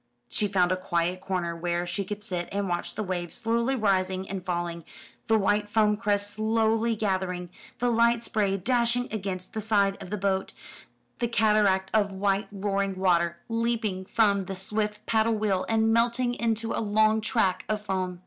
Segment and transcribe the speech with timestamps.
[0.29, 4.27] She found a quiet corner where she could sit and watch the waves slowly rising
[4.27, 4.83] and falling,
[5.27, 10.17] the white foam crests slowly gathering, the light spray dashing against the side of the
[10.17, 10.53] boat,
[11.19, 16.73] the cataract of white roaring water leaping from the swift paddle wheel and melting into
[16.73, 18.19] a long track of foam.